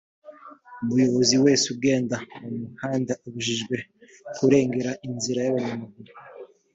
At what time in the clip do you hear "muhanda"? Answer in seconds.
2.63-3.13